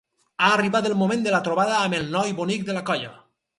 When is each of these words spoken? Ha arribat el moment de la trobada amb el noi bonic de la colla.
Ha 0.45 0.45
arribat 0.53 0.87
el 0.89 0.95
moment 1.01 1.27
de 1.27 1.35
la 1.35 1.43
trobada 1.49 1.77
amb 1.83 1.99
el 1.99 2.11
noi 2.19 2.35
bonic 2.43 2.67
de 2.71 2.79
la 2.81 2.85
colla. 2.91 3.15